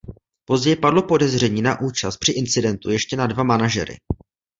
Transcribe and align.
Později 0.45 0.75
padlo 0.75 1.03
podezření 1.03 1.61
na 1.61 1.79
účast 1.81 2.17
při 2.17 2.31
incidentu 2.31 2.89
ještě 2.91 3.17
na 3.17 3.27
dva 3.27 3.43
manažery. 3.43 3.97